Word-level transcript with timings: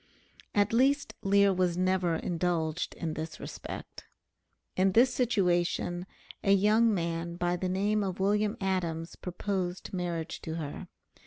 At 0.55 0.73
least 0.73 1.13
Lear 1.21 1.53
was 1.53 1.77
never 1.77 2.15
indulged 2.15 2.95
in 2.95 3.13
this 3.13 3.39
respect. 3.39 4.05
In 4.75 4.93
this 4.93 5.13
situation 5.13 6.07
a 6.43 6.53
young 6.53 6.91
man 6.91 7.35
by 7.35 7.55
the 7.55 7.69
name 7.69 8.03
of 8.03 8.19
William 8.19 8.57
Adams 8.59 9.15
proposed 9.15 9.93
marriage 9.93 10.41
to 10.41 10.55
her. 10.55 10.87